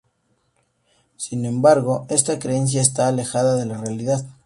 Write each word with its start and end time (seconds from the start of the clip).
Sin 1.15 1.45
embargo 1.45 2.07
esta 2.09 2.39
creencia 2.39 2.81
esta 2.81 3.07
alejada 3.07 3.55
de 3.55 3.67
la 3.67 3.77
realidad. 3.77 4.25